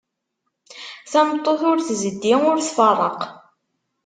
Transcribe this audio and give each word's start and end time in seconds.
Tameṭṭut 1.11 1.61
ur 1.69 1.77
tzeddi, 1.81 2.33
ur 2.49 2.57
tfeṛṛeq. 2.61 3.19